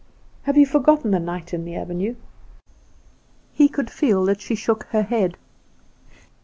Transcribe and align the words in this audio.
"Have 0.47 0.57
you 0.57 0.65
forgotten 0.65 1.11
the 1.11 1.19
night 1.19 1.53
in 1.53 1.63
the 1.63 1.75
avenue?" 1.75 2.15
He 3.53 3.69
could 3.69 3.91
feel 3.91 4.25
that 4.25 4.41
she 4.41 4.55
shook 4.55 4.85
her 4.85 5.03
head. 5.03 5.37